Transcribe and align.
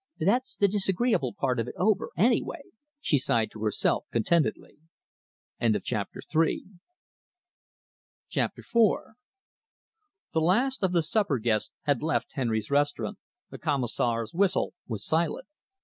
"That's 0.19 0.55
the 0.55 0.67
disagreeable 0.67 1.35
part 1.35 1.59
of 1.59 1.67
it 1.67 1.75
over, 1.77 2.09
anyway," 2.17 2.63
she 3.01 3.19
sighed 3.19 3.51
to 3.51 3.61
herself 3.63 4.05
contentedly. 4.11 4.79
CHAPTER 5.61 6.21
IV 6.27 6.61
The 8.31 9.13
last 10.41 10.81
of 10.81 10.93
the 10.93 11.03
supper 11.03 11.37
guests 11.37 11.73
had 11.83 12.01
left 12.01 12.33
Henry's 12.33 12.71
Restaurant, 12.71 13.19
the 13.51 13.59
commissionaire's 13.59 14.33
whistle 14.33 14.73
was 14.87 15.05
silent. 15.05 15.47